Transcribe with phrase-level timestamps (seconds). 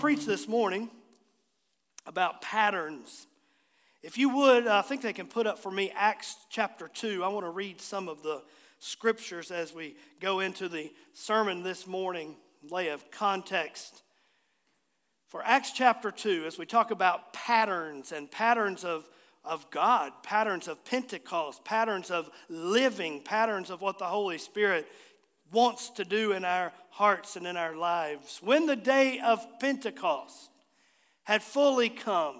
[0.00, 0.88] preach this morning
[2.06, 3.26] about patterns.
[4.02, 7.22] If you would, I think they can put up for me Acts chapter 2.
[7.22, 8.40] I want to read some of the
[8.78, 12.36] scriptures as we go into the sermon this morning,
[12.70, 14.02] lay of context.
[15.26, 19.06] For Acts chapter 2, as we talk about patterns and patterns of,
[19.44, 24.86] of God, patterns of Pentecost, patterns of living, patterns of what the Holy Spirit
[25.52, 28.40] wants to do in our hearts and in our lives.
[28.42, 30.50] When the day of Pentecost
[31.24, 32.36] had fully come,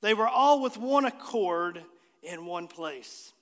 [0.00, 1.82] they were all with one accord
[2.22, 3.32] in one place.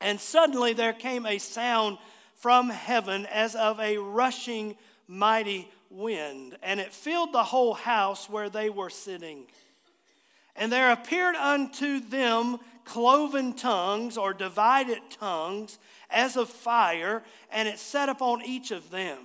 [0.00, 1.98] And suddenly there came a sound
[2.34, 8.48] from heaven as of a rushing mighty wind, and it filled the whole house where
[8.48, 9.46] they were sitting.
[10.56, 15.78] And there appeared unto them cloven tongues or divided tongues
[16.12, 19.18] as of fire, and it set upon each of them.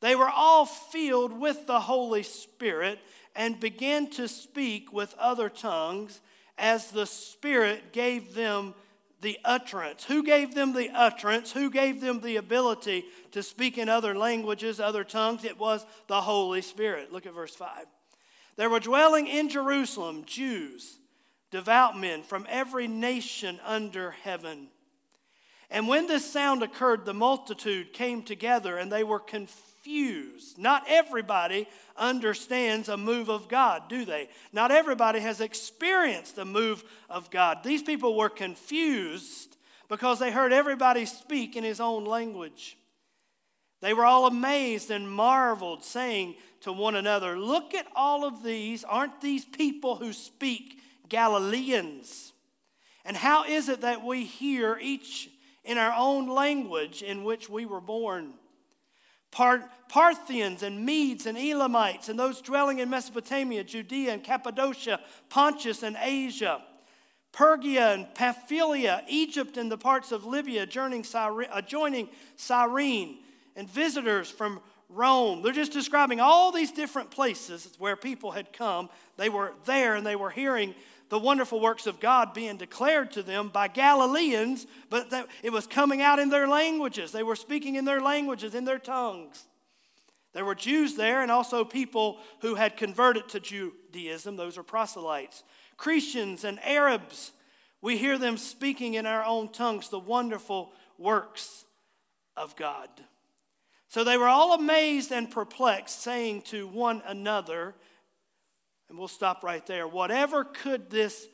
[0.00, 2.98] They were all filled with the Holy Spirit
[3.36, 6.20] and began to speak with other tongues
[6.58, 8.74] as the Spirit gave them
[9.20, 10.04] the utterance.
[10.04, 11.52] Who gave them the utterance?
[11.52, 15.44] Who gave them the ability to speak in other languages, other tongues?
[15.44, 17.12] It was the Holy Spirit.
[17.12, 17.86] Look at verse 5.
[18.56, 20.98] There were dwelling in Jerusalem Jews,
[21.50, 24.68] devout men from every nation under heaven.
[25.72, 30.58] And when this sound occurred, the multitude came together and they were confused.
[30.58, 34.28] Not everybody understands a move of God, do they?
[34.52, 37.64] Not everybody has experienced a move of God.
[37.64, 39.56] These people were confused
[39.88, 42.76] because they heard everybody speak in his own language.
[43.80, 48.84] They were all amazed and marveled, saying to one another, Look at all of these.
[48.84, 50.78] Aren't these people who speak
[51.08, 52.34] Galileans?
[53.06, 55.30] And how is it that we hear each
[55.64, 58.34] in our own language in which we were born.
[59.88, 65.00] Parthians and Medes and Elamites and those dwelling in Mesopotamia, Judea and Cappadocia,
[65.30, 66.62] Pontus and Asia,
[67.32, 71.02] Phrygia and Pamphylia, Egypt and the parts of Libya adjoining
[72.36, 73.18] Cyrene,
[73.56, 74.60] and visitors from
[74.90, 75.40] Rome.
[75.40, 78.90] They're just describing all these different places where people had come.
[79.16, 80.74] They were there and they were hearing
[81.12, 85.66] the wonderful works of God being declared to them by Galileans, but that it was
[85.66, 87.12] coming out in their languages.
[87.12, 89.46] They were speaking in their languages, in their tongues.
[90.32, 94.36] There were Jews there and also people who had converted to Judaism.
[94.36, 95.44] Those are proselytes.
[95.76, 97.32] Cretans and Arabs,
[97.82, 101.66] we hear them speaking in our own tongues the wonderful works
[102.38, 102.88] of God.
[103.88, 107.74] So they were all amazed and perplexed, saying to one another,
[108.92, 109.88] and we'll stop right there.
[109.88, 111.26] Whatever could this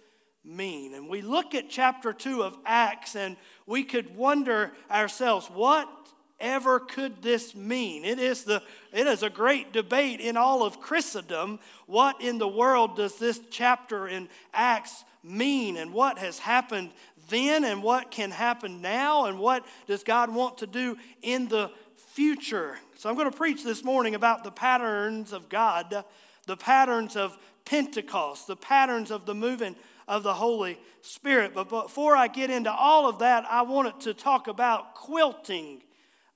[0.44, 0.94] mean?
[0.94, 3.36] And we look at chapter 2 of Acts and
[3.66, 8.04] we could wonder ourselves, whatever could this mean?
[8.04, 11.58] It is, the, it is a great debate in all of Christendom.
[11.86, 15.76] What in the world does this chapter in Acts mean?
[15.78, 16.92] And what has happened
[17.28, 19.24] then and what can happen now?
[19.24, 22.78] And what does God want to do in the future?
[22.98, 26.04] So I'm going to preach this morning about the patterns of God
[26.48, 29.76] the patterns of Pentecost, the patterns of the moving
[30.08, 31.52] of the Holy Spirit.
[31.54, 35.82] But before I get into all of that, I wanted to talk about quilting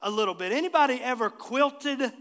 [0.02, 0.52] a little bit.
[0.52, 2.12] Anybody ever quilted?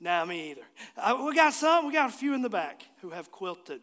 [0.00, 0.62] Nah, me either.
[0.96, 3.82] Uh, we got some, we got a few in the back who have quilted.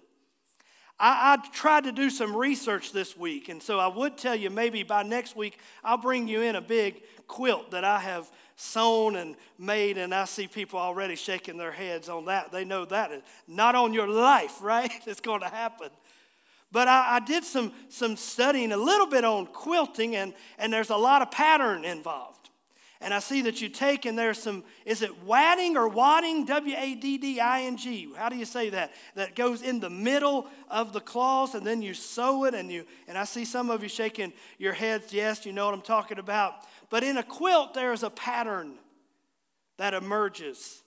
[0.97, 4.49] I, I, tried to do some research this week, and so I would tell you
[4.49, 9.15] maybe by next week I'll bring you in a big quilt that I have sewn
[9.15, 12.51] and made, and I see people already shaking their heads on that.
[12.51, 14.91] They know that is not on your life, right?
[15.05, 15.89] It's going to happen.
[16.71, 20.91] But I, I, did some, some studying a little bit on quilting, and, and there's
[20.91, 22.49] a lot of pattern involved.
[23.01, 26.43] And I see that you take, and there's some, is it wadding or wadding?
[26.45, 28.11] W A D D I N G.
[28.15, 28.91] How do you say that?
[29.15, 32.85] That goes in the middle of the cloth, and then you sew it, and you,
[33.07, 35.13] and I see some of you shaking your heads.
[35.13, 36.65] Yes, you know what I'm talking about.
[36.89, 38.75] But in a quilt, there's a pattern
[39.77, 40.83] that emerges.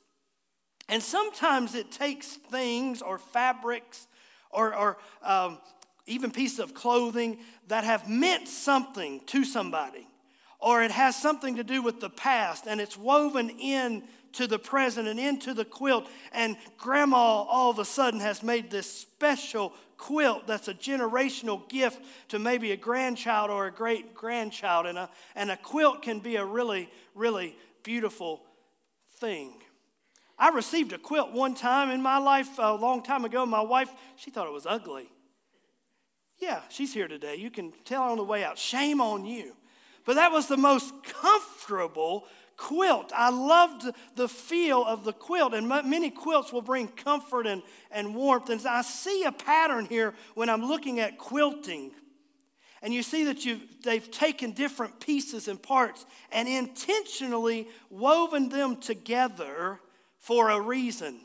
[0.89, 4.07] And sometimes it takes things or fabrics
[4.51, 5.59] or, or um,
[6.07, 7.39] even pieces of clothing
[7.69, 10.07] that have meant something to somebody,
[10.59, 14.03] or it has something to do with the past, and it's woven in
[14.33, 16.09] to the present and into the quilt.
[16.33, 19.73] And grandma all of a sudden has made this special
[20.03, 24.87] quilt that's a generational gift to maybe a grandchild or a great grandchild.
[24.87, 28.43] And a, and a quilt can be a really, really beautiful
[29.19, 29.53] thing.
[30.37, 33.47] I received a quilt one time in my life a long time ago.
[33.47, 35.09] My wife, she thought it was ugly.
[36.39, 37.37] Yeah, she's here today.
[37.37, 38.59] You can tell on the way out.
[38.59, 39.55] Shame on you.
[40.05, 42.27] But that was the most comfortable
[42.63, 43.13] quilt.
[43.13, 47.61] I loved the feel of the quilt, and many quilts will bring comfort and,
[47.91, 48.51] and warmth.
[48.51, 51.91] And I see a pattern here when I'm looking at quilting.
[52.81, 53.45] And you see that
[53.83, 59.81] they've taken different pieces and parts and intentionally woven them together
[60.19, 61.21] for a reason.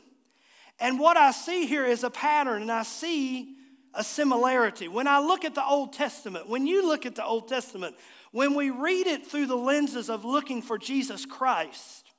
[0.80, 3.54] And what I see here is a pattern, and I see
[3.94, 4.88] a similarity.
[4.88, 7.94] When I look at the Old Testament, when you look at the Old Testament,
[8.32, 12.12] when we read it through the lenses of looking for Jesus Christ,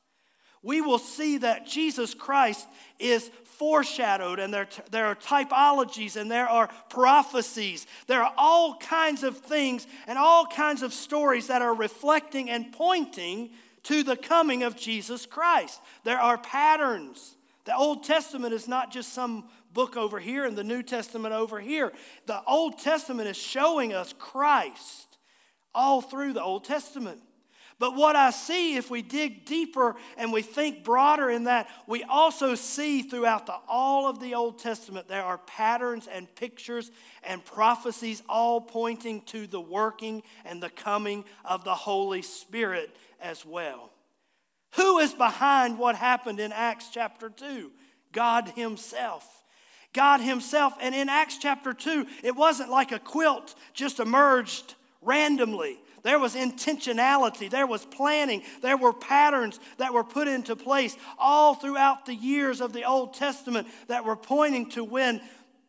[0.61, 2.67] we will see that Jesus Christ
[2.97, 7.87] is foreshadowed, and there, there are typologies and there are prophecies.
[8.07, 12.73] There are all kinds of things and all kinds of stories that are reflecting and
[12.73, 13.51] pointing
[13.83, 15.81] to the coming of Jesus Christ.
[16.03, 17.35] There are patterns.
[17.65, 21.59] The Old Testament is not just some book over here and the New Testament over
[21.59, 21.93] here.
[22.25, 25.08] The Old Testament is showing us Christ
[25.73, 27.21] all through the Old Testament.
[27.79, 32.03] But what I see, if we dig deeper and we think broader in that, we
[32.03, 36.91] also see throughout the, all of the Old Testament there are patterns and pictures
[37.23, 43.45] and prophecies all pointing to the working and the coming of the Holy Spirit as
[43.45, 43.91] well.
[44.75, 47.71] Who is behind what happened in Acts chapter 2?
[48.11, 49.25] God Himself.
[49.93, 50.73] God Himself.
[50.81, 55.79] And in Acts chapter 2, it wasn't like a quilt just emerged randomly.
[56.03, 61.55] There was intentionality, there was planning, there were patterns that were put into place all
[61.55, 65.21] throughout the years of the Old Testament that were pointing to when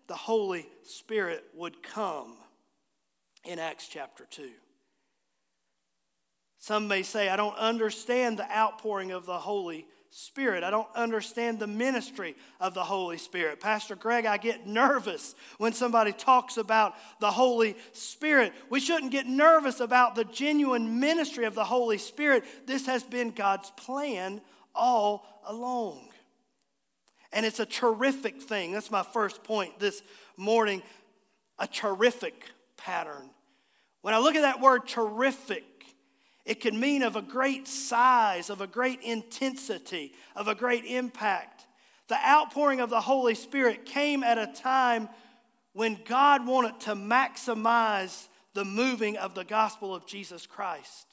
[0.07, 2.37] the Holy Spirit would come
[3.45, 4.51] in Acts chapter 2.
[6.59, 10.65] Some may say, I don't understand the outpouring of the Holy Spirit.
[10.65, 13.61] I don't understand the ministry of the Holy Spirit.
[13.61, 18.53] Pastor Greg, I get nervous when somebody talks about the Holy Spirit.
[18.71, 22.45] We shouldn't get nervous about the genuine ministry of the Holy Spirit.
[22.67, 24.41] This has been God's plan
[24.75, 26.09] all along.
[27.33, 28.73] And it's a terrific thing.
[28.73, 30.03] That's my first point this
[30.37, 30.83] morning
[31.61, 32.47] a terrific
[32.77, 33.31] pattern.
[34.03, 35.63] When I look at that word terrific,
[36.51, 41.65] it can mean of a great size, of a great intensity, of a great impact.
[42.09, 45.09] The outpouring of the Holy Spirit came at a time
[45.75, 51.07] when God wanted to maximize the moving of the gospel of Jesus Christ.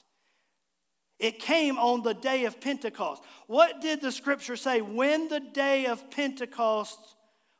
[1.19, 3.21] It came on the day of Pentecost.
[3.45, 6.97] What did the scripture say when the day of Pentecost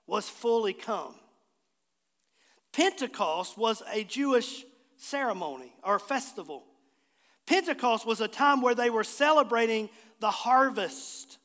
[0.08, 1.14] was fully come?
[2.74, 4.66] Pentecost was a Jewish
[4.98, 6.64] ceremony or festival.
[7.48, 9.90] Pentecost was a time where they were celebrating
[10.20, 11.40] the harvest.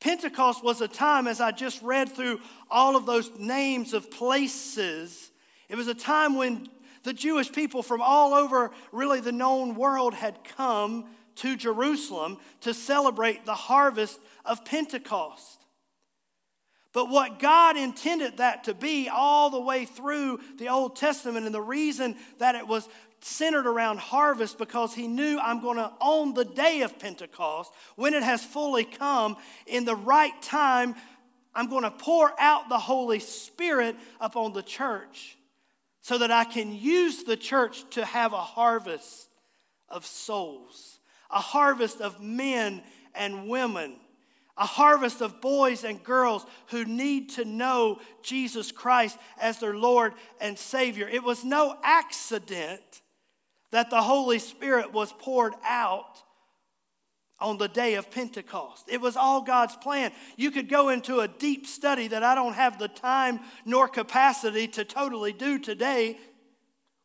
[0.00, 2.40] Pentecost was a time, as I just read through
[2.70, 5.30] all of those names of places,
[5.68, 6.68] it was a time when
[7.04, 11.06] the Jewish people from all over, really the known world, had come
[11.36, 15.64] to Jerusalem to celebrate the harvest of Pentecost.
[16.92, 21.54] But what God intended that to be all the way through the Old Testament, and
[21.54, 22.88] the reason that it was
[23.24, 28.14] centered around harvest because he knew I'm going to, on the day of Pentecost, when
[28.14, 29.36] it has fully come,
[29.66, 30.94] in the right time,
[31.54, 35.36] I'm going to pour out the Holy Spirit upon the church
[36.00, 39.28] so that I can use the church to have a harvest
[39.88, 40.98] of souls,
[41.30, 42.82] a harvest of men
[43.14, 43.96] and women,
[44.56, 50.14] a harvest of boys and girls who need to know Jesus Christ as their Lord
[50.40, 51.08] and Savior.
[51.08, 53.01] It was no accident
[53.72, 56.22] that the Holy Spirit was poured out
[57.40, 58.84] on the day of Pentecost.
[58.88, 60.12] It was all God's plan.
[60.36, 64.68] You could go into a deep study that I don't have the time nor capacity
[64.68, 66.18] to totally do today,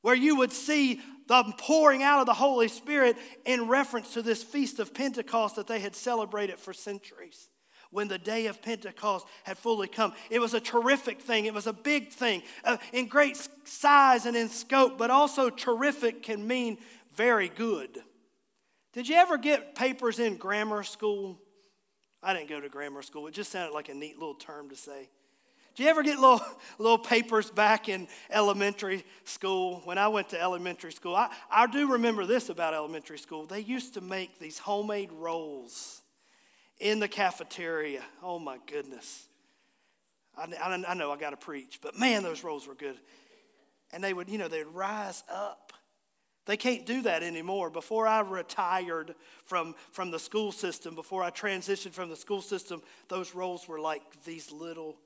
[0.02, 4.44] where you would see the pouring out of the Holy Spirit in reference to this
[4.44, 7.50] feast of Pentecost that they had celebrated for centuries
[7.92, 10.14] when the day of Pentecost had fully come.
[10.30, 14.36] It was a terrific thing, it was a big thing, uh, in great size and
[14.36, 16.78] in scope, but also terrific can mean
[17.16, 18.00] very good.
[18.94, 21.40] Did you ever get papers in grammar school?
[22.24, 24.76] I didn't go to grammar school, it just sounded like a neat little term to
[24.76, 25.10] say.
[25.76, 26.42] Did you ever get little,
[26.80, 29.82] little papers back in elementary school?
[29.86, 33.46] When I went to elementary school, I, I do remember this about elementary school.
[33.46, 36.02] They used to make these homemade rolls
[36.80, 38.04] in the cafeteria.
[38.22, 39.26] Oh my goodness.
[40.38, 42.98] I, I, I know I got to preach, but man, those rolls were good.
[43.92, 45.74] And they would, you know, they'd rise up.
[46.46, 47.70] They can't do that anymore.
[47.70, 52.82] Before I retired from, from the school system, before I transitioned from the school system,
[53.10, 54.98] those rolls were like these little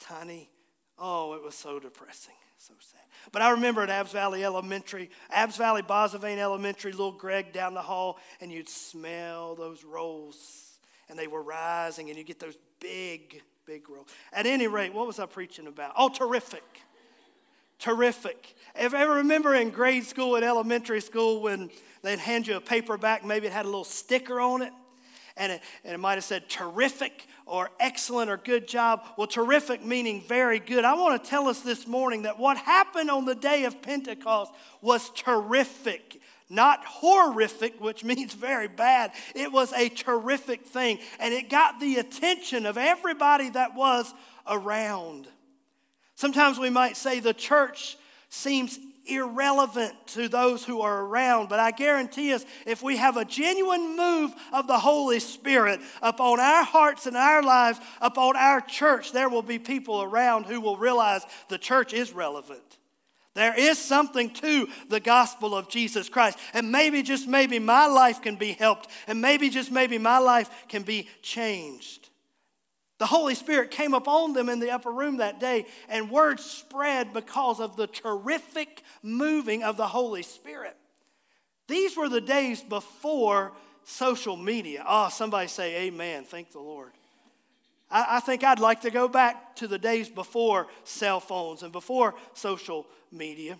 [0.00, 0.50] tiny,
[0.98, 2.34] oh, it was so depressing.
[2.58, 3.00] So sad.
[3.32, 7.82] But I remember at Abbs Valley Elementary, Abbs Valley Boissevain Elementary, little Greg down the
[7.82, 10.71] hall, and you'd smell those rolls,
[11.12, 14.08] and they were rising, and you get those big, big rolls.
[14.32, 15.92] At any rate, what was I preaching about?
[15.94, 16.64] Oh, terrific.
[17.78, 18.54] Terrific.
[18.74, 21.68] If ever remember in grade school, in elementary school, when
[22.02, 24.72] they'd hand you a paperback, maybe it had a little sticker on it?
[25.36, 29.04] and it, and it might have said terrific or excellent or good job.
[29.16, 30.84] Well, terrific meaning very good.
[30.84, 34.52] I want to tell us this morning that what happened on the day of Pentecost
[34.80, 36.20] was terrific.
[36.52, 39.12] Not horrific, which means very bad.
[39.34, 40.98] It was a terrific thing.
[41.18, 44.12] And it got the attention of everybody that was
[44.46, 45.26] around.
[46.14, 47.96] Sometimes we might say the church
[48.28, 51.48] seems irrelevant to those who are around.
[51.48, 56.38] But I guarantee us, if we have a genuine move of the Holy Spirit upon
[56.38, 60.76] our hearts and our lives, upon our church, there will be people around who will
[60.76, 62.78] realize the church is relevant.
[63.34, 66.38] There is something to the gospel of Jesus Christ.
[66.52, 68.88] And maybe, just maybe, my life can be helped.
[69.06, 72.10] And maybe, just maybe, my life can be changed.
[72.98, 77.12] The Holy Spirit came upon them in the upper room that day, and word spread
[77.12, 80.76] because of the terrific moving of the Holy Spirit.
[81.66, 84.84] These were the days before social media.
[84.86, 86.24] Oh, somebody say amen.
[86.24, 86.92] Thank the Lord.
[87.92, 91.70] I, I think I'd like to go back to the days before cell phones and
[91.70, 93.58] before social media.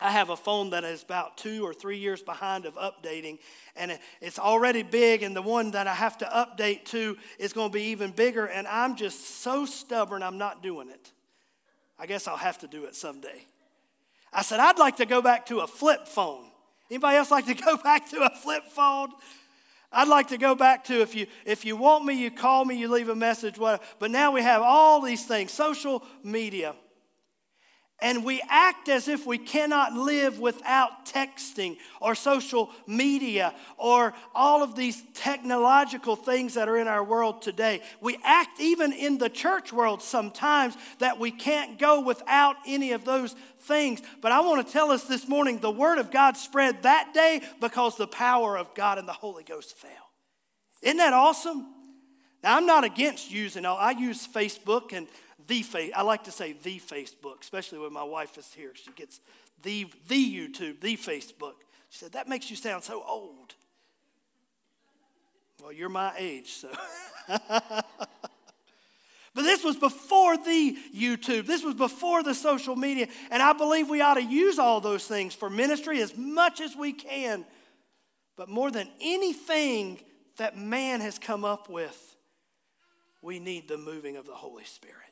[0.00, 3.38] I have a phone that is about two or three years behind of updating,
[3.76, 7.70] and it's already big, and the one that I have to update to is going
[7.70, 11.12] to be even bigger, and I'm just so stubborn I'm not doing it.
[11.98, 13.46] I guess I'll have to do it someday.
[14.32, 16.46] I said, I'd like to go back to a flip phone.
[16.90, 19.10] Anybody else like to go back to a flip phone?
[19.92, 22.76] I'd like to go back to if you if you want me, you call me,
[22.76, 23.82] you leave a message, whatever.
[23.98, 26.74] But now we have all these things, social media
[28.02, 34.62] and we act as if we cannot live without texting or social media or all
[34.62, 37.80] of these technological things that are in our world today.
[38.00, 43.04] We act even in the church world sometimes that we can't go without any of
[43.04, 44.02] those things.
[44.20, 47.40] But I want to tell us this morning the Word of God spread that day
[47.60, 49.90] because the power of God and the Holy Ghost fell.
[50.82, 51.68] Isn't that awesome?
[52.42, 55.06] Now, I'm not against using, I use Facebook and
[55.46, 55.92] the face.
[55.94, 58.72] I like to say the Facebook, especially when my wife is here.
[58.74, 59.20] She gets
[59.62, 61.54] the the YouTube, the Facebook.
[61.90, 63.54] She said that makes you sound so old.
[65.62, 66.70] Well, you're my age, so.
[67.28, 67.84] but
[69.36, 71.46] this was before the YouTube.
[71.46, 73.06] This was before the social media.
[73.30, 76.74] And I believe we ought to use all those things for ministry as much as
[76.74, 77.44] we can.
[78.36, 80.00] But more than anything
[80.38, 82.16] that man has come up with,
[83.20, 85.11] we need the moving of the Holy Spirit.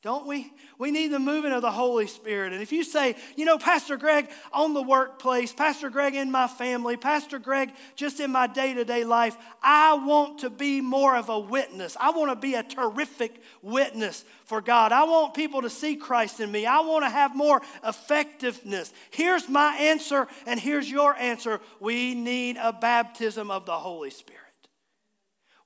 [0.00, 0.52] Don't we?
[0.78, 2.52] We need the movement of the Holy Spirit.
[2.52, 6.46] And if you say, you know, Pastor Greg on the workplace, Pastor Greg in my
[6.46, 11.16] family, Pastor Greg just in my day to day life, I want to be more
[11.16, 11.96] of a witness.
[11.98, 14.92] I want to be a terrific witness for God.
[14.92, 16.64] I want people to see Christ in me.
[16.64, 18.92] I want to have more effectiveness.
[19.10, 21.60] Here's my answer, and here's your answer.
[21.80, 24.47] We need a baptism of the Holy Spirit.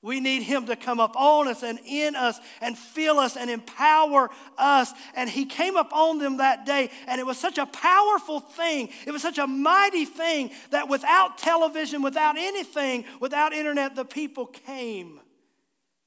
[0.03, 3.49] We need Him to come up on us and in us and fill us and
[3.49, 4.91] empower us.
[5.15, 8.89] And He came up on them that day, and it was such a powerful thing.
[9.07, 14.45] It was such a mighty thing that without television, without anything, without internet, the people
[14.45, 15.21] came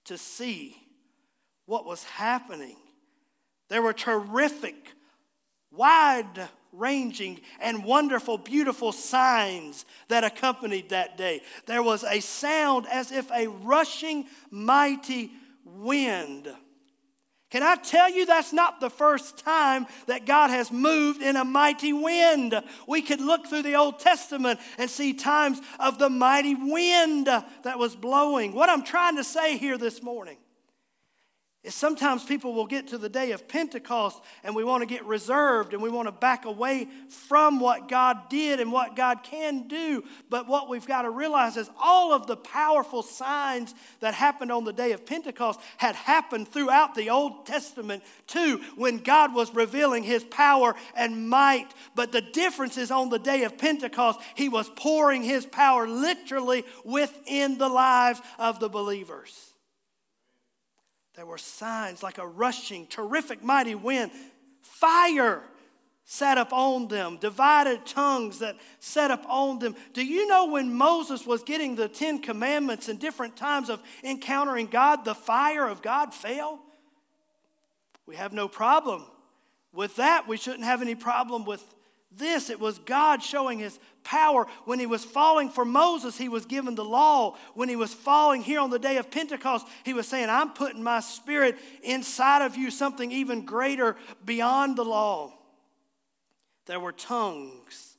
[0.05, 0.77] to see
[1.65, 2.77] what was happening.
[3.71, 4.77] There were terrific,
[5.71, 11.43] wide ranging and wonderful, beautiful signs that accompanied that day.
[11.67, 15.31] There was a sound as if a rushing, mighty
[15.65, 16.49] wind.
[17.49, 21.45] Can I tell you that's not the first time that God has moved in a
[21.45, 22.61] mighty wind?
[22.89, 27.79] We could look through the Old Testament and see times of the mighty wind that
[27.79, 28.53] was blowing.
[28.53, 30.39] What I'm trying to say here this morning
[31.67, 35.05] is sometimes people will get to the day of Pentecost and we want to get
[35.05, 39.67] reserved and we want to back away from what God did and what God can
[39.67, 40.05] do.
[40.31, 44.65] But what we've got to realize is all of the powerful signs that happened on
[44.65, 50.05] the day of Pentecost had happened throughout the Old Testament too, when God was revealing
[50.05, 51.69] his power and might.
[51.97, 56.65] But the difference is on the day of Pentecost, he was pouring his power literally
[56.85, 59.56] within the lives of the believers.
[61.17, 64.11] There were signs like a rushing, terrific, mighty wind.
[64.61, 65.43] Fire
[66.05, 69.75] sat up on them, divided tongues that sat up on them.
[69.95, 74.67] Do you know when Moses was getting the Ten Commandments and different times of encountering
[74.67, 76.61] God, the fire of God fell?
[78.07, 79.05] We have no problem
[79.73, 81.63] with that, we shouldn't have any problem with
[82.11, 82.51] this.
[82.51, 84.47] It was God showing his power.
[84.65, 87.37] When he was falling for Moses, he was given the law.
[87.55, 90.83] When he was falling here on the day of Pentecost, he was saying, I'm putting
[90.83, 95.35] my spirit inside of you, something even greater beyond the law.
[96.67, 97.97] There were tongues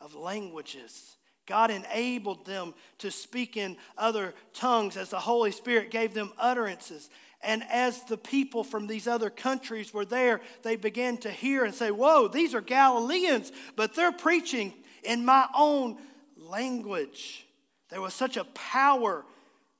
[0.00, 1.16] of languages.
[1.46, 7.10] God enabled them to speak in other tongues as the Holy Spirit gave them utterances.
[7.42, 11.74] And as the people from these other countries were there, they began to hear and
[11.74, 14.72] say, Whoa, these are Galileans, but they're preaching
[15.02, 15.96] in my own
[16.36, 17.46] language.
[17.88, 19.24] There was such a power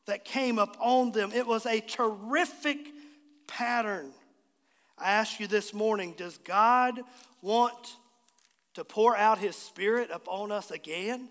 [0.06, 1.32] that came up on them.
[1.34, 2.78] It was a terrific
[3.46, 4.12] pattern.
[4.98, 7.00] I ask you this morning does God
[7.42, 7.96] want
[8.74, 11.28] to pour out his spirit upon us again?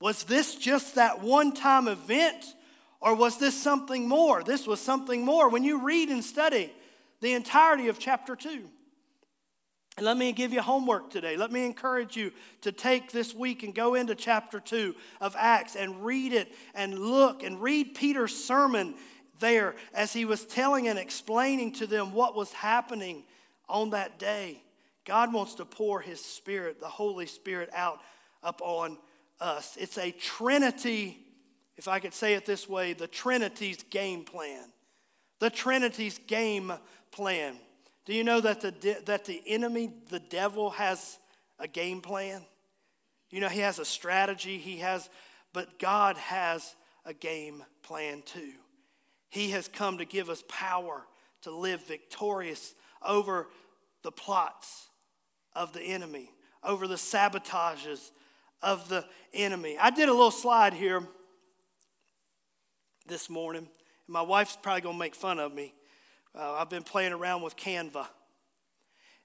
[0.00, 2.44] Was this just that one time event?
[3.00, 4.42] Or was this something more?
[4.42, 5.48] This was something more.
[5.48, 6.72] When you read and study
[7.20, 8.64] the entirety of chapter 2,
[10.00, 11.36] let me give you homework today.
[11.36, 15.76] Let me encourage you to take this week and go into chapter 2 of Acts
[15.76, 18.94] and read it and look and read Peter's sermon
[19.40, 23.24] there as he was telling and explaining to them what was happening
[23.68, 24.62] on that day.
[25.04, 28.00] God wants to pour his spirit, the Holy Spirit, out
[28.42, 28.98] upon
[29.40, 29.76] us.
[29.78, 31.24] It's a Trinity
[31.78, 34.64] if I could say it this way, the Trinity's game plan.
[35.38, 36.72] The Trinity's game
[37.12, 37.56] plan.
[38.08, 41.18] Do you know that the, that the enemy, the devil, has
[41.58, 42.40] a game plan?
[43.28, 45.10] You know, he has a strategy, he has,
[45.52, 46.74] but God has
[47.04, 48.52] a game plan too.
[49.28, 51.04] He has come to give us power
[51.42, 52.74] to live victorious
[53.06, 53.48] over
[54.02, 54.86] the plots
[55.54, 56.30] of the enemy,
[56.64, 58.10] over the sabotages
[58.62, 59.76] of the enemy.
[59.78, 61.02] I did a little slide here
[63.06, 63.68] this morning.
[64.06, 65.74] My wife's probably going to make fun of me.
[66.34, 68.06] Uh, I've been playing around with Canva,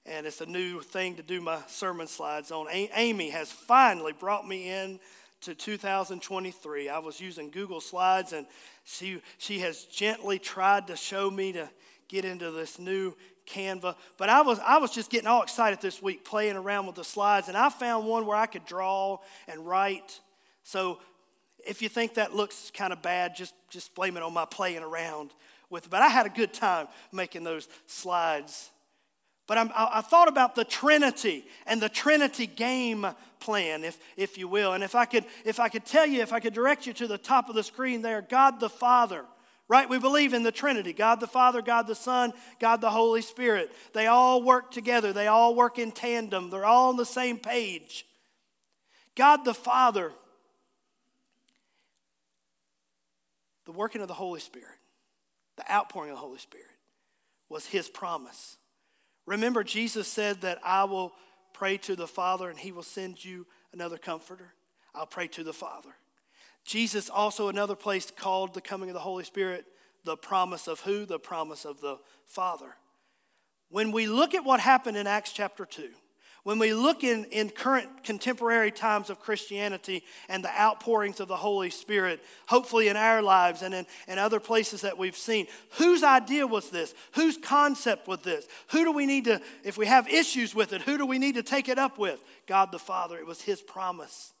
[0.06, 2.66] and it's a new thing to do my sermon slides on.
[2.70, 4.98] A- Amy has finally brought me in
[5.42, 6.88] to 2023.
[6.88, 8.46] I was using Google Slides, and
[8.84, 11.68] she, she has gently tried to show me to
[12.08, 13.14] get into this new
[13.46, 13.96] Canva.
[14.16, 17.04] But I was, I was just getting all excited this week playing around with the
[17.04, 20.20] slides, and I found one where I could draw and write.
[20.62, 21.00] So
[21.66, 24.82] if you think that looks kind of bad, just, just blame it on my playing
[24.82, 25.32] around
[25.70, 25.90] with it.
[25.90, 28.70] But I had a good time making those slides.
[29.46, 33.06] But I, I thought about the Trinity and the Trinity game
[33.40, 34.72] plan, if, if you will.
[34.72, 37.06] And if I, could, if I could tell you, if I could direct you to
[37.06, 39.24] the top of the screen there, God the Father,
[39.68, 39.88] right?
[39.88, 43.70] We believe in the Trinity God the Father, God the Son, God the Holy Spirit.
[43.92, 48.06] They all work together, they all work in tandem, they're all on the same page.
[49.14, 50.12] God the Father
[53.64, 54.68] the working of the Holy Spirit,
[55.56, 56.66] the outpouring of the Holy Spirit,
[57.48, 58.56] was his promise.
[59.26, 61.12] Remember, Jesus said that I will
[61.52, 64.54] pray to the Father and he will send you another comforter.
[64.94, 65.90] I'll pray to the Father.
[66.64, 69.66] Jesus also, another place, called the coming of the Holy Spirit
[70.04, 71.06] the promise of who?
[71.06, 72.76] The promise of the Father.
[73.70, 75.88] When we look at what happened in Acts chapter 2,
[76.44, 81.36] when we look in, in current contemporary times of Christianity and the outpourings of the
[81.36, 85.46] Holy Spirit, hopefully in our lives and in and other places that we've seen,
[85.78, 86.94] whose idea was this?
[87.14, 88.46] Whose concept was this?
[88.68, 91.36] Who do we need to, if we have issues with it, who do we need
[91.36, 92.22] to take it up with?
[92.46, 93.16] God the Father.
[93.16, 94.34] It was His promise,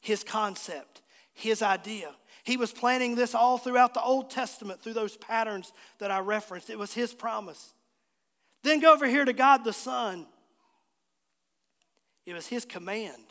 [0.00, 1.02] His concept,
[1.34, 2.14] His idea.
[2.44, 6.70] He was planning this all throughout the Old Testament through those patterns that I referenced.
[6.70, 7.74] It was His promise.
[8.62, 10.26] Then go over here to God the Son.
[12.28, 13.22] It was his command.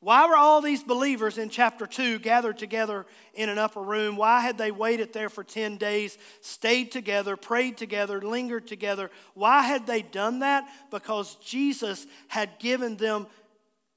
[0.00, 4.16] Why were all these believers in chapter 2 gathered together in an upper room?
[4.16, 9.12] Why had they waited there for 10 days, stayed together, prayed together, lingered together?
[9.34, 10.68] Why had they done that?
[10.90, 13.28] Because Jesus had given them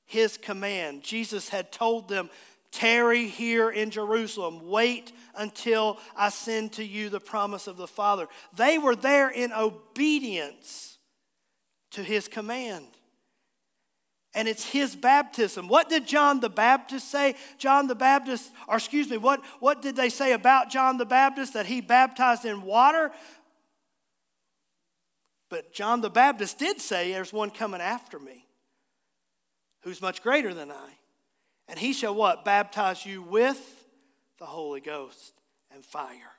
[0.05, 1.01] his command.
[1.01, 2.29] Jesus had told them,
[2.71, 4.69] Tarry here in Jerusalem.
[4.69, 8.27] Wait until I send to you the promise of the Father.
[8.55, 10.99] They were there in obedience
[11.89, 12.85] to his command
[14.33, 15.67] and it's his baptism.
[15.67, 17.35] What did John the Baptist say?
[17.57, 21.53] John the Baptist, or excuse me, what, what did they say about John the Baptist?
[21.53, 23.11] That he baptized in water?
[25.49, 28.47] But John the Baptist did say, There's one coming after me
[29.81, 30.89] who's much greater than I.
[31.67, 32.45] And he shall what?
[32.45, 33.85] Baptize you with
[34.39, 35.33] the Holy Ghost
[35.73, 36.31] and fire.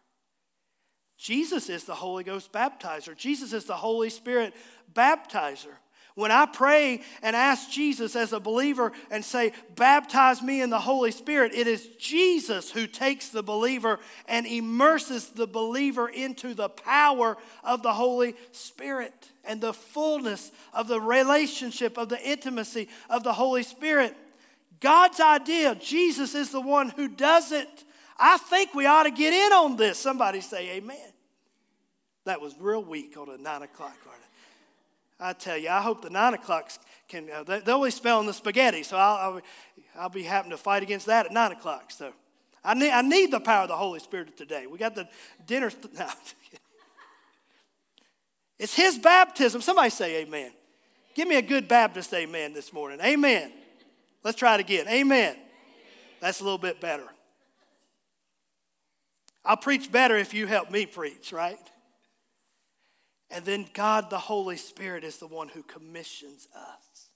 [1.18, 3.16] Jesus is the Holy Ghost baptizer.
[3.16, 4.54] Jesus is the Holy Spirit
[4.92, 5.76] baptizer.
[6.14, 10.78] When I pray and ask Jesus as a believer and say, Baptize me in the
[10.78, 13.98] Holy Spirit, it is Jesus who takes the believer
[14.28, 20.86] and immerses the believer into the power of the Holy Spirit and the fullness of
[20.86, 24.14] the relationship, of the intimacy of the Holy Spirit.
[24.80, 27.84] God's idea, Jesus is the one who does it.
[28.18, 29.98] I think we ought to get in on this.
[29.98, 30.98] Somebody say, Amen.
[32.24, 33.96] That was real weak on a nine o'clock.
[35.22, 38.34] I tell you, I hope the nine o'clocks can, uh, they, they're always spelling the
[38.34, 39.40] spaghetti, so I'll, I'll,
[39.96, 41.90] I'll be having to fight against that at nine o'clock.
[41.90, 42.12] So
[42.64, 44.66] I need, I need the power of the Holy Spirit today.
[44.66, 45.08] We got the
[45.46, 45.70] dinner.
[45.94, 46.08] No,
[48.58, 49.60] it's His baptism.
[49.60, 50.52] Somebody say amen.
[51.14, 53.00] Give me a good Baptist amen this morning.
[53.00, 53.52] Amen.
[54.24, 54.86] Let's try it again.
[54.88, 55.36] Amen.
[56.20, 57.06] That's a little bit better.
[59.44, 61.58] I'll preach better if you help me preach, right?
[63.32, 67.08] And then God, the Holy Spirit, is the one who commissions us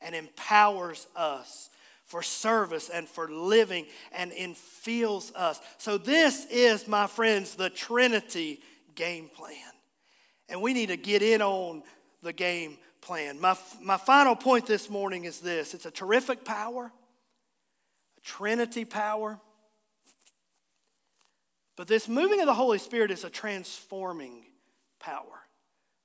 [0.00, 1.68] and empowers us
[2.04, 5.60] for service and for living and infills us.
[5.76, 8.60] So, this is, my friends, the Trinity
[8.94, 9.72] game plan.
[10.48, 11.82] And we need to get in on
[12.22, 13.38] the game plan.
[13.38, 16.90] My, my final point this morning is this it's a terrific power,
[18.16, 19.38] a Trinity power.
[21.76, 24.46] But this moving of the Holy Spirit is a transforming
[24.98, 25.42] power.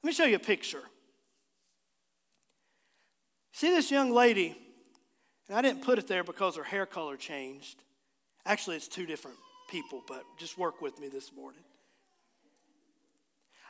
[0.03, 0.81] Let me show you a picture.
[3.53, 4.57] See this young lady,
[5.47, 7.81] and I didn't put it there because her hair color changed.
[8.45, 9.37] Actually, it's two different
[9.69, 11.63] people, but just work with me this morning.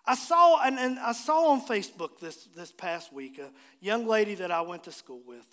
[0.05, 4.33] I saw, and, and I saw on Facebook this, this past week a young lady
[4.35, 5.45] that I went to school with,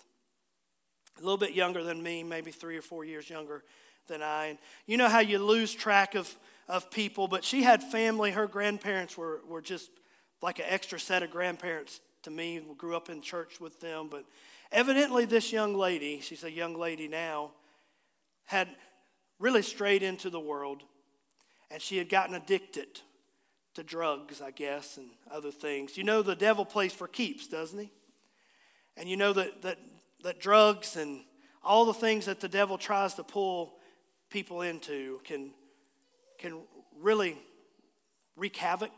[1.19, 3.63] a little bit younger than me, maybe three or four years younger
[4.07, 4.47] than I.
[4.47, 6.33] And you know how you lose track of,
[6.67, 8.31] of people, but she had family.
[8.31, 9.91] Her grandparents were, were just
[10.41, 12.61] like an extra set of grandparents to me.
[12.77, 14.07] Grew up in church with them.
[14.09, 14.25] But
[14.71, 17.51] evidently, this young lady, she's a young lady now,
[18.45, 18.67] had
[19.39, 20.83] really strayed into the world
[21.71, 22.99] and she had gotten addicted
[23.73, 25.97] to drugs, I guess, and other things.
[25.97, 27.91] You know, the devil plays for keeps, doesn't he?
[28.97, 29.79] And you know that, that,
[30.23, 31.21] that drugs and
[31.63, 33.77] all the things that the devil tries to pull
[34.29, 35.51] people into can,
[36.37, 36.61] can
[36.99, 37.37] really
[38.35, 38.91] wreak havoc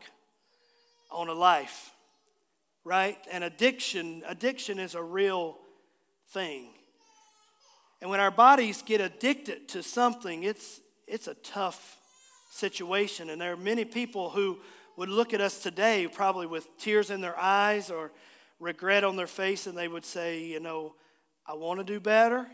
[1.14, 1.92] on a life,
[2.84, 3.16] right?
[3.30, 5.56] And addiction, addiction is a real
[6.28, 6.68] thing.
[8.00, 11.96] And when our bodies get addicted to something, it's, it's a tough
[12.50, 13.30] situation.
[13.30, 14.58] And there are many people who
[14.96, 18.12] would look at us today, probably with tears in their eyes or
[18.60, 20.94] regret on their face, and they would say, You know,
[21.46, 22.46] I want to do better.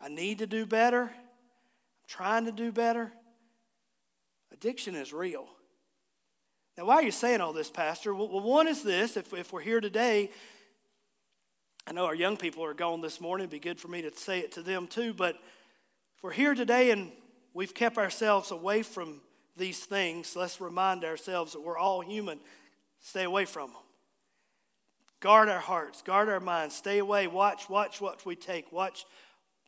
[0.00, 1.02] I need to do better.
[1.04, 3.12] I'm trying to do better.
[4.52, 5.46] Addiction is real.
[6.76, 8.14] Now, why are you saying all this, Pastor?
[8.14, 10.30] Well, one is this if, if we're here today,
[11.86, 13.44] I know our young people are gone this morning.
[13.44, 15.12] It'd be good for me to say it to them too.
[15.12, 15.34] But
[16.16, 17.10] if we're here today and
[17.52, 19.20] we've kept ourselves away from
[19.56, 22.38] these things, let's remind ourselves that we're all human.
[23.00, 23.82] Stay away from them.
[25.20, 29.04] Guard our hearts, guard our minds, stay away, watch, watch what we take, watch,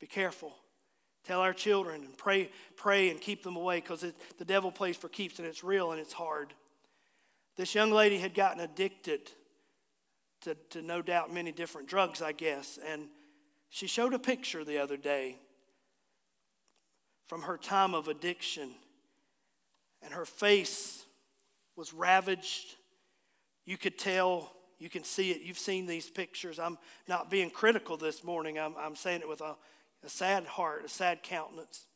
[0.01, 0.53] be careful.
[1.25, 4.05] Tell our children and pray, pray and keep them away because
[4.39, 6.55] the devil plays for keeps and it's real and it's hard.
[7.57, 9.31] This young lady had gotten addicted
[10.43, 12.79] to, to no doubt many different drugs, I guess.
[12.87, 13.09] And
[13.71, 15.39] she showed a picture the other day
[17.25, 18.71] from her time of addiction.
[20.03, 21.05] And her face
[21.77, 22.77] was ravaged.
[23.65, 25.41] You could tell, you can see it.
[25.43, 26.59] You've seen these pictures.
[26.59, 29.57] I'm not being critical this morning, I'm, I'm saying it with a,
[30.05, 31.87] a sad heart, a sad countenance.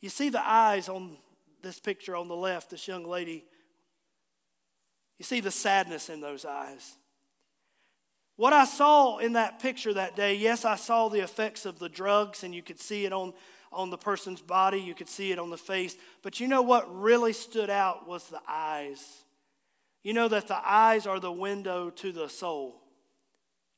[0.00, 1.16] You see the eyes on
[1.66, 3.44] this picture on the left, this young lady,
[5.18, 6.94] you see the sadness in those eyes.
[8.36, 11.88] What I saw in that picture that day, yes, I saw the effects of the
[11.88, 13.32] drugs, and you could see it on,
[13.72, 15.96] on the person's body, you could see it on the face.
[16.22, 19.24] But you know what really stood out was the eyes.
[20.04, 22.80] You know that the eyes are the window to the soul.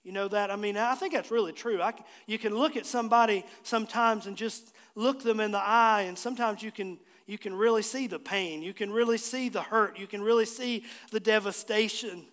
[0.04, 0.50] You know that?
[0.50, 1.80] I mean, I think that's really true.
[1.80, 1.94] I,
[2.26, 6.62] you can look at somebody sometimes and just look them in the eye, and sometimes
[6.62, 8.62] you can you can really see the pain.
[8.62, 9.98] You can really see the hurt.
[9.98, 12.24] You can really see the devastation.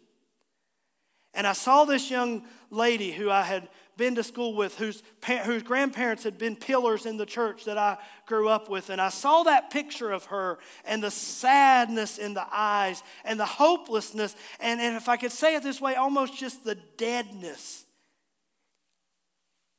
[1.33, 5.03] And I saw this young lady who I had been to school with, whose,
[5.43, 8.89] whose grandparents had been pillars in the church that I grew up with.
[8.89, 13.45] And I saw that picture of her and the sadness in the eyes and the
[13.45, 14.33] hopelessness.
[14.61, 17.83] And, and if I could say it this way, almost just the deadness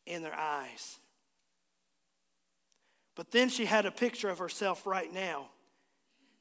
[0.04, 0.98] in their eyes.
[3.16, 5.48] But then she had a picture of herself right now.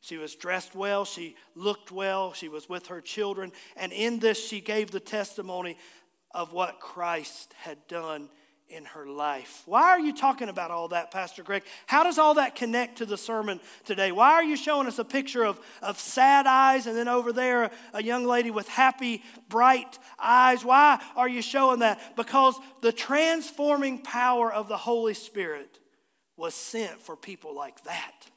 [0.02, 4.46] She was dressed well, she looked well, she was with her children, and in this
[4.48, 5.78] she gave the testimony
[6.30, 8.30] of what Christ had done
[8.68, 9.64] in her life.
[9.66, 11.64] Why are you talking about all that, Pastor Greg?
[11.88, 14.12] How does all that connect to the sermon today?
[14.12, 17.72] Why are you showing us a picture of, of sad eyes and then over there
[17.94, 20.66] a young lady with happy, bright eyes?
[20.66, 22.16] Why are you showing that?
[22.16, 25.80] Because the transforming power of the Holy Spirit
[26.38, 28.30] was sent for people like that.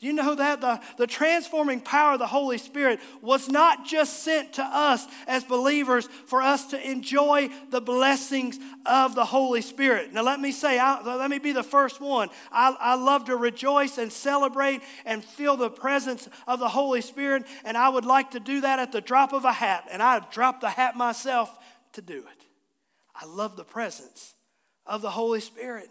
[0.00, 0.62] Do you know that?
[0.62, 5.44] The, the transforming power of the Holy Spirit was not just sent to us as
[5.44, 10.14] believers for us to enjoy the blessings of the Holy Spirit.
[10.14, 12.30] Now, let me say, I, let me be the first one.
[12.50, 17.44] I, I love to rejoice and celebrate and feel the presence of the Holy Spirit,
[17.62, 20.30] and I would like to do that at the drop of a hat, and I'd
[20.30, 21.58] drop the hat myself
[21.92, 22.46] to do it.
[23.14, 24.32] I love the presence
[24.86, 25.90] of the Holy Spirit.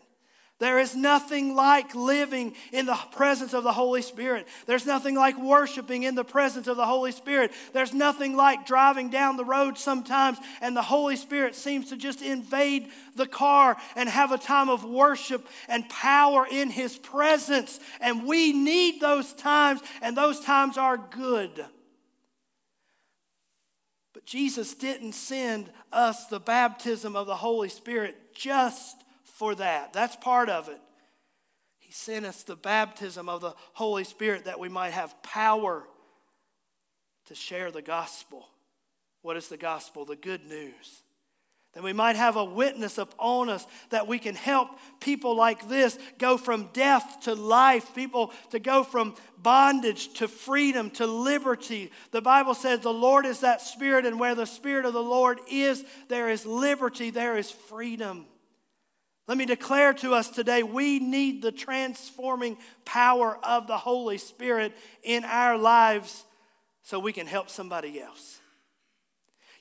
[0.59, 4.45] There is nothing like living in the presence of the Holy Spirit.
[4.65, 7.53] There's nothing like worshiping in the presence of the Holy Spirit.
[7.71, 12.21] There's nothing like driving down the road sometimes and the Holy Spirit seems to just
[12.21, 17.79] invade the car and have a time of worship and power in His presence.
[18.01, 21.65] And we need those times, and those times are good.
[24.13, 28.97] But Jesus didn't send us the baptism of the Holy Spirit just
[29.39, 29.93] for that.
[29.93, 30.81] That's part of it.
[31.79, 35.85] He sent us the baptism of the Holy Spirit that we might have power
[37.27, 38.45] to share the gospel.
[39.21, 40.03] What is the gospel?
[40.03, 41.03] The good news.
[41.73, 45.97] That we might have a witness upon us that we can help people like this
[46.17, 51.91] go from death to life, people to go from bondage to freedom to liberty.
[52.11, 55.39] The Bible says the Lord is that Spirit, and where the Spirit of the Lord
[55.49, 58.25] is, there is liberty, there is freedom.
[59.29, 64.75] Let me declare to us today we need the transforming power of the Holy Spirit
[65.03, 66.25] in our lives
[66.81, 68.39] so we can help somebody else.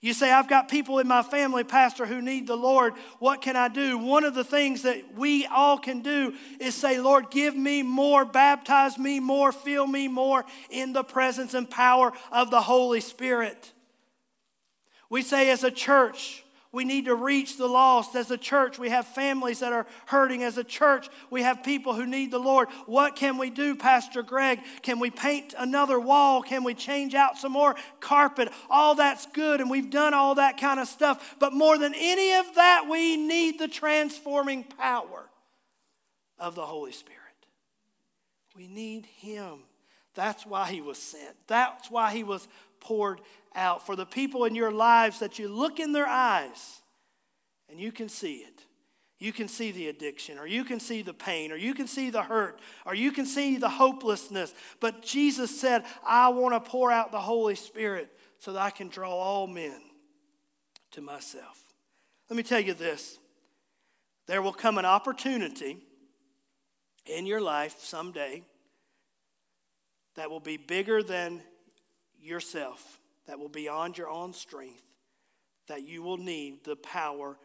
[0.00, 2.94] You say, I've got people in my family, Pastor, who need the Lord.
[3.18, 3.98] What can I do?
[3.98, 8.24] One of the things that we all can do is say, Lord, give me more,
[8.24, 13.74] baptize me more, fill me more in the presence and power of the Holy Spirit.
[15.10, 18.14] We say, as a church, we need to reach the lost.
[18.14, 20.42] As a church, we have families that are hurting.
[20.42, 22.68] As a church, we have people who need the Lord.
[22.86, 24.60] What can we do, Pastor Greg?
[24.82, 26.42] Can we paint another wall?
[26.42, 28.50] Can we change out some more carpet?
[28.68, 31.36] All that's good, and we've done all that kind of stuff.
[31.38, 35.30] But more than any of that, we need the transforming power
[36.38, 37.18] of the Holy Spirit.
[38.54, 39.60] We need Him.
[40.14, 42.46] That's why He was sent, that's why He was
[42.80, 43.20] poured
[43.54, 46.80] out for the people in your lives that you look in their eyes
[47.68, 48.64] and you can see it.
[49.18, 52.08] You can see the addiction, or you can see the pain, or you can see
[52.08, 54.54] the hurt, or you can see the hopelessness.
[54.78, 58.88] But Jesus said, I want to pour out the Holy Spirit so that I can
[58.88, 59.80] draw all men
[60.92, 61.60] to myself.
[62.30, 63.18] Let me tell you this
[64.28, 65.78] there will come an opportunity
[67.06, 68.44] in your life someday
[70.14, 71.40] that will be bigger than
[72.28, 74.84] yourself that will be beyond your own strength,
[75.66, 77.36] that you will need the power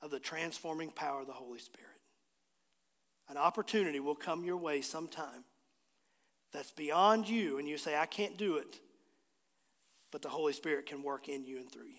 [0.00, 1.88] of the transforming power of the Holy Spirit.
[3.28, 5.44] An opportunity will come your way sometime
[6.52, 8.80] that's beyond you, and you say, I can't do it,
[10.10, 11.98] but the Holy Spirit can work in you and through you.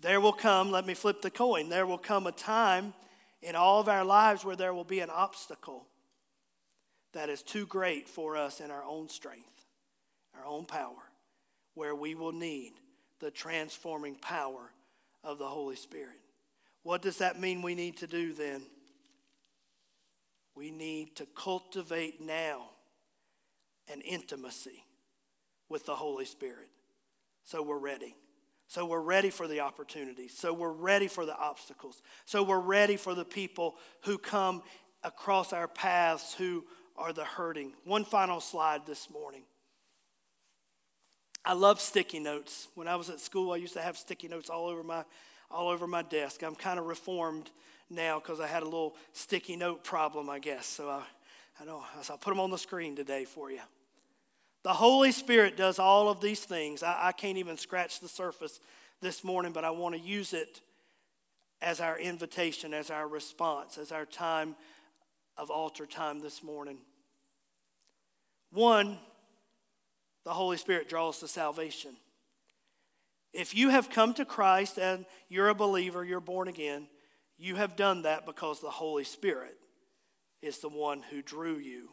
[0.00, 2.94] There will come, let me flip the coin, there will come a time
[3.42, 5.86] in all of our lives where there will be an obstacle
[7.12, 9.66] that is too great for us in our own strength,
[10.38, 10.94] our own power
[11.74, 12.72] where we will need
[13.20, 14.72] the transforming power
[15.24, 16.20] of the Holy Spirit.
[16.82, 18.62] What does that mean we need to do then?
[20.54, 22.70] We need to cultivate now
[23.92, 24.84] an intimacy
[25.68, 26.68] with the Holy Spirit
[27.48, 28.14] so we're ready.
[28.66, 30.36] So we're ready for the opportunities.
[30.36, 32.02] So we're ready for the obstacles.
[32.26, 34.62] So we're ready for the people who come
[35.02, 37.72] across our paths who are the hurting.
[37.84, 39.44] One final slide this morning.
[41.48, 42.68] I love sticky notes.
[42.74, 45.02] When I was at school, I used to have sticky notes all over my,
[45.50, 46.42] all over my desk.
[46.42, 47.50] I'm kind of reformed
[47.88, 50.66] now because I had a little sticky note problem, I guess.
[50.66, 51.04] So I,
[51.58, 53.62] I know I'll put them on the screen today for you.
[54.62, 56.82] The Holy Spirit does all of these things.
[56.82, 58.60] I, I can't even scratch the surface
[59.00, 60.60] this morning, but I want to use it
[61.62, 64.54] as our invitation, as our response, as our time
[65.38, 66.76] of altar time this morning.
[68.52, 68.98] One,
[70.28, 71.96] the Holy Spirit draws to salvation.
[73.32, 76.86] If you have come to Christ and you're a believer, you're born again,
[77.36, 79.56] you have done that because the Holy Spirit
[80.40, 81.90] is the one who drew you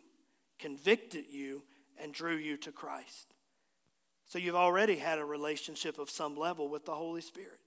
[0.59, 1.63] convicted you,
[1.97, 3.33] and drew you to Christ.
[4.25, 7.59] So you've already had a relationship of some level with the Holy Spirit.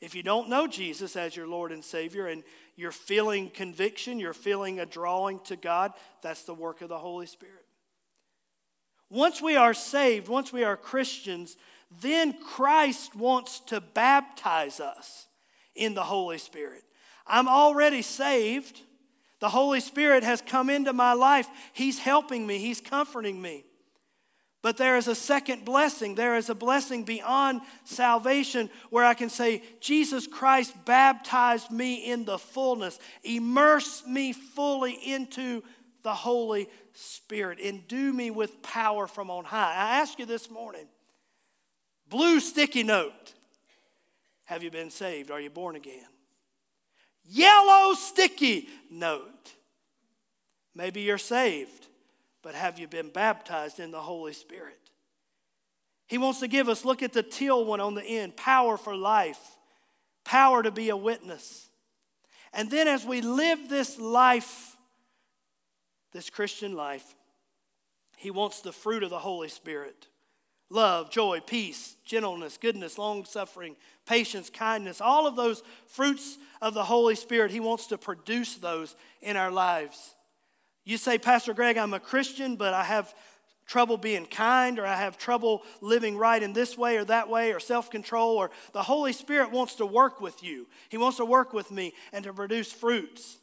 [0.00, 2.44] If you don't know Jesus as your Lord and Savior and
[2.76, 7.26] you're feeling conviction, you're feeling a drawing to God, that's the work of the Holy
[7.26, 7.64] Spirit.
[9.10, 11.56] Once we are saved, once we are Christians,
[12.00, 15.26] then Christ wants to baptize us
[15.74, 16.82] in the Holy Spirit.
[17.26, 18.82] I'm already saved.
[19.40, 21.48] The Holy Spirit has come into my life.
[21.72, 23.64] He's helping me, He's comforting me.
[24.60, 26.16] But there is a second blessing.
[26.16, 32.24] There is a blessing beyond salvation where I can say, Jesus Christ baptized me in
[32.24, 35.62] the fullness, immerse me fully into
[36.08, 39.74] the Holy Spirit, endue me with power from on high.
[39.74, 40.86] I ask you this morning
[42.08, 43.34] blue sticky note.
[44.44, 45.30] Have you been saved?
[45.30, 46.06] Are you born again?
[47.26, 49.52] Yellow sticky note.
[50.74, 51.88] Maybe you're saved
[52.48, 54.78] but have you been baptized in the Holy Spirit?
[56.06, 58.96] He wants to give us, look at the teal one on the end power for
[58.96, 59.58] life,
[60.24, 61.68] power to be a witness.
[62.54, 64.77] And then as we live this life,
[66.12, 67.14] this Christian life,
[68.16, 70.08] he wants the fruit of the Holy Spirit
[70.70, 76.84] love, joy, peace, gentleness, goodness, long suffering, patience, kindness, all of those fruits of the
[76.84, 80.14] Holy Spirit, He wants to produce those in our lives.
[80.84, 83.14] You say, Pastor Greg, I'm a Christian, but I have
[83.66, 87.52] trouble being kind, or I have trouble living right in this way or that way,
[87.52, 90.66] or self control, or the Holy Spirit wants to work with you.
[90.88, 93.38] He wants to work with me and to produce fruits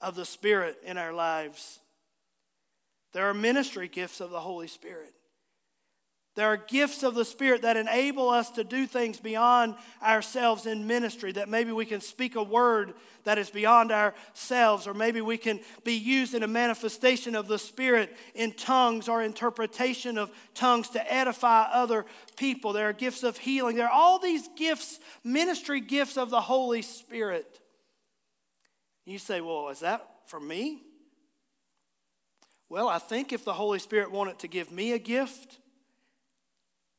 [0.00, 1.80] of the Spirit in our lives.
[3.12, 5.14] There are ministry gifts of the Holy Spirit.
[6.38, 10.86] There are gifts of the Spirit that enable us to do things beyond ourselves in
[10.86, 12.94] ministry, that maybe we can speak a word
[13.24, 17.58] that is beyond ourselves, or maybe we can be used in a manifestation of the
[17.58, 22.72] Spirit in tongues or interpretation of tongues to edify other people.
[22.72, 23.74] There are gifts of healing.
[23.74, 27.60] There are all these gifts, ministry gifts of the Holy Spirit.
[29.04, 30.82] You say, well, is that for me?
[32.68, 35.58] Well, I think if the Holy Spirit wanted to give me a gift,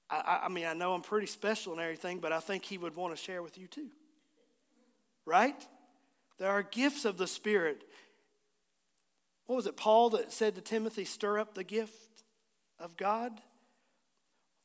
[0.10, 2.96] I, I mean, I know I'm pretty special and everything, but I think He would
[2.96, 3.90] want to share with you too.
[5.26, 5.62] Right?
[6.40, 7.84] There are gifts of the Spirit.
[9.46, 12.24] What was it, Paul, that said to Timothy, stir up the gift
[12.80, 13.32] of God?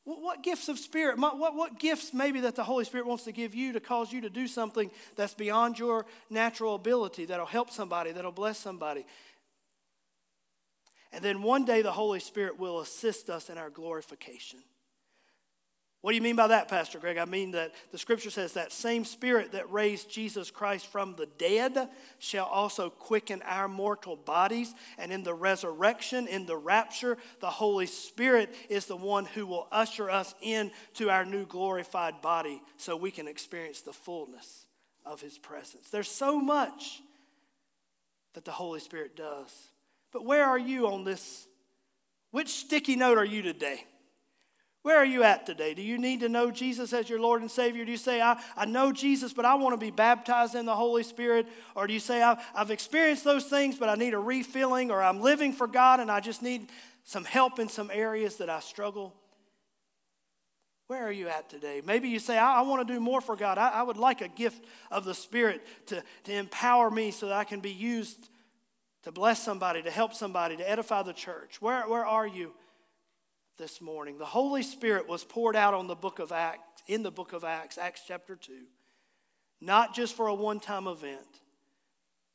[0.04, 3.72] What, gifts of Spirit, what gifts maybe that the Holy Spirit wants to give you
[3.72, 8.30] to cause you to do something that's beyond your natural ability, that'll help somebody, that'll
[8.30, 9.06] bless somebody?
[11.14, 14.58] And then one day the Holy Spirit will assist us in our glorification.
[16.00, 17.16] What do you mean by that, Pastor Greg?
[17.16, 21.24] I mean that the scripture says that same spirit that raised Jesus Christ from the
[21.38, 24.74] dead shall also quicken our mortal bodies.
[24.98, 29.66] And in the resurrection, in the rapture, the Holy Spirit is the one who will
[29.72, 34.66] usher us into our new glorified body so we can experience the fullness
[35.06, 35.88] of his presence.
[35.88, 37.00] There's so much
[38.34, 39.70] that the Holy Spirit does.
[40.14, 41.46] But where are you on this?
[42.30, 43.84] Which sticky note are you today?
[44.82, 45.74] Where are you at today?
[45.74, 47.84] Do you need to know Jesus as your Lord and Savior?
[47.84, 50.76] Do you say, I, I know Jesus, but I want to be baptized in the
[50.76, 51.48] Holy Spirit?
[51.74, 55.02] Or do you say, I've, I've experienced those things, but I need a refilling, or
[55.02, 56.68] I'm living for God and I just need
[57.02, 59.14] some help in some areas that I struggle?
[60.86, 61.80] Where are you at today?
[61.84, 63.58] Maybe you say, I, I want to do more for God.
[63.58, 67.36] I, I would like a gift of the Spirit to, to empower me so that
[67.36, 68.28] I can be used
[69.04, 71.62] to bless somebody, to help somebody, to edify the church.
[71.62, 72.52] Where, where are you?
[73.58, 74.18] this morning.
[74.18, 77.44] The Holy Spirit was poured out on the book of Acts, in the book of
[77.44, 78.52] Acts, Acts chapter 2,
[79.60, 81.40] not just for a one time event,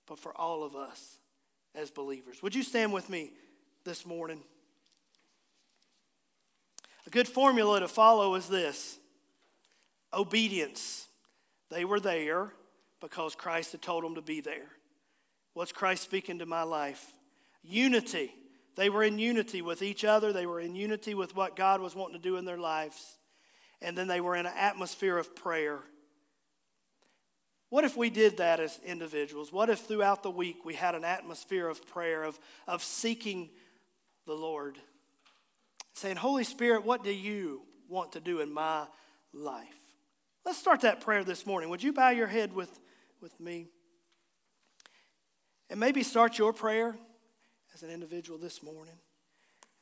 [0.08, 1.20] but for all of us
[1.76, 2.42] as believers.
[2.42, 3.32] Would you stand with me
[3.84, 4.42] this morning?
[7.06, 8.98] A good formula to follow is this
[10.14, 11.08] obedience.
[11.70, 12.54] They were there
[13.00, 14.70] because Christ had told them to be there.
[15.54, 17.06] What's Christ speaking to my life?
[17.64, 18.32] Unity.
[18.76, 21.96] They were in unity with each other, they were in unity with what God was
[21.96, 23.18] wanting to do in their lives.
[23.82, 25.80] And then they were in an atmosphere of prayer.
[27.70, 29.54] What if we did that as individuals?
[29.54, 33.50] What if throughout the week we had an atmosphere of prayer, of, of seeking
[34.26, 34.78] the Lord?
[35.94, 38.86] Saying, Holy Spirit, what do you want to do in my
[39.34, 39.68] life?
[40.46, 41.70] Let's start that prayer this morning.
[41.70, 42.80] Would you bow your head with,
[43.22, 43.68] with me?
[45.70, 46.96] And maybe start your prayer
[47.74, 48.96] as an individual this morning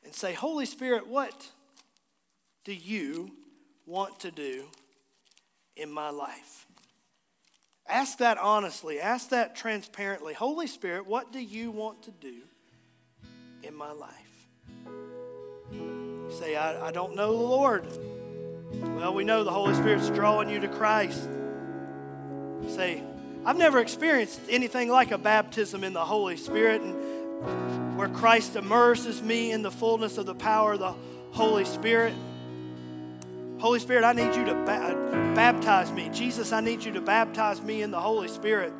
[0.04, 1.50] and say, Holy Spirit, what
[2.64, 3.30] do you
[3.86, 4.66] want to do
[5.76, 6.66] in my life?
[7.86, 10.34] Ask that honestly, ask that transparently.
[10.34, 12.42] Holy Spirit, what do you want to do
[13.62, 14.12] in my life.
[16.30, 17.86] Say, I, I don't know the Lord.
[18.96, 21.28] Well, we know the Holy Spirit's drawing you to Christ.
[22.68, 23.02] Say,
[23.44, 29.22] I've never experienced anything like a baptism in the Holy Spirit and where Christ immerses
[29.22, 30.94] me in the fullness of the power of the
[31.32, 32.14] Holy Spirit.
[33.58, 36.10] Holy Spirit, I need you to ba- baptize me.
[36.12, 38.72] Jesus, I need you to baptize me in the Holy Spirit.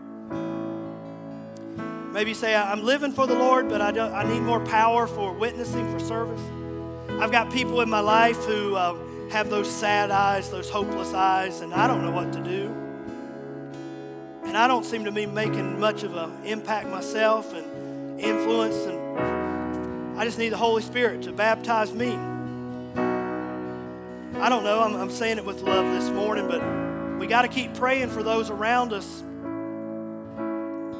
[2.12, 5.32] Maybe say, I'm living for the Lord, but I, don't, I need more power for
[5.32, 6.40] witnessing, for service.
[7.20, 8.96] I've got people in my life who uh,
[9.30, 12.74] have those sad eyes, those hopeless eyes, and I don't know what to do.
[14.48, 20.18] And I don't seem to be making much of an impact myself and influence, and
[20.18, 22.12] I just need the Holy Spirit to baptize me.
[24.40, 26.62] I don't know, I'm, I'm saying it with love this morning, but
[27.18, 29.22] we got to keep praying for those around us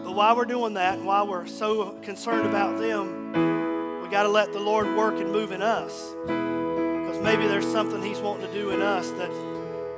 [0.05, 4.29] But while we're doing that and while we're so concerned about them, we got to
[4.29, 6.15] let the Lord work and move in us.
[6.27, 9.39] Because maybe there's something He's wanting to do in us that's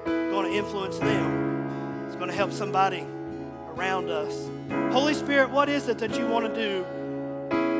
[0.07, 2.07] going to influence them.
[2.07, 3.07] It's going to help somebody
[3.76, 4.50] around us.
[4.92, 6.84] Holy Spirit, what is it that you want to do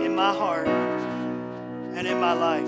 [0.05, 2.67] in my heart and in my life?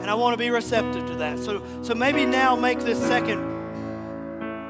[0.00, 1.38] And I want to be receptive to that.
[1.38, 3.40] So, so maybe now make this second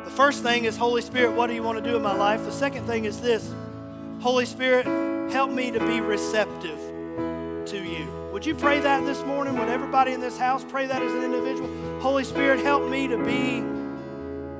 [0.04, 2.44] The first thing is, Holy Spirit, what do you want to do in my life?
[2.44, 3.52] The second thing is this
[4.20, 4.86] Holy Spirit,
[5.30, 6.78] help me to be receptive
[7.66, 8.08] to you.
[8.32, 9.56] Would you pray that this morning?
[9.58, 12.00] Would everybody in this house pray that as an individual?
[12.00, 13.62] Holy Spirit, help me to be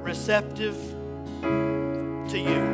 [0.02, 0.76] receptive
[1.42, 2.64] to you.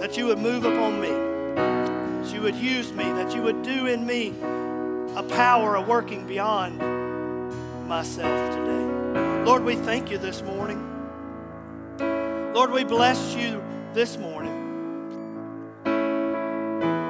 [0.00, 3.86] That you would move upon me, that you would use me, that you would do
[3.86, 4.34] in me
[5.14, 6.78] a power, a working beyond
[7.86, 9.44] myself today.
[9.44, 10.88] Lord, we thank you this morning.
[12.54, 13.62] Lord, we bless you
[13.92, 14.58] this morning.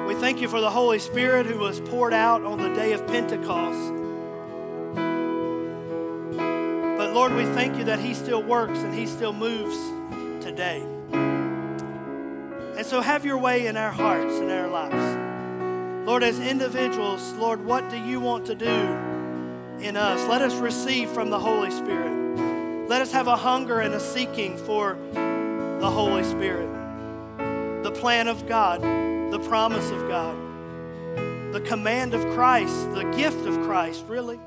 [0.07, 3.05] We thank you for the Holy Spirit who was poured out on the day of
[3.07, 4.02] Pentecost.
[7.13, 9.77] Lord, we thank you that He still works and He still moves
[10.43, 10.81] today.
[12.75, 16.07] And so have your way in our hearts and our lives.
[16.07, 18.65] Lord, as individuals, Lord, what do you want to do
[19.85, 20.27] in us?
[20.27, 22.89] Let us receive from the Holy Spirit.
[22.89, 26.67] Let us have a hunger and a seeking for the Holy Spirit,
[27.83, 30.35] the plan of God, the promise of God,
[31.53, 34.39] the command of Christ, the gift of Christ, really,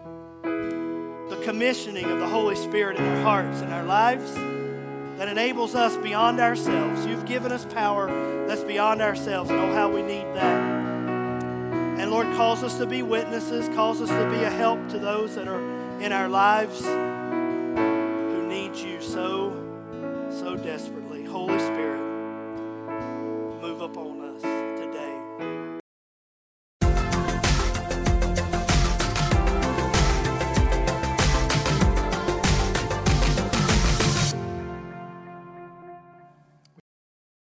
[1.39, 4.34] the commissioning of the Holy Spirit in our hearts and our lives
[5.18, 7.07] that enables us beyond ourselves.
[7.07, 8.07] You've given us power
[8.47, 10.76] that's beyond ourselves, and oh, how we need that.
[11.99, 15.34] And Lord, calls us to be witnesses, calls us to be a help to those
[15.37, 15.61] that are
[16.01, 19.53] in our lives who need you so,
[20.30, 21.24] so desperately.
[21.24, 22.03] Holy Spirit,
[23.62, 24.26] move upon us.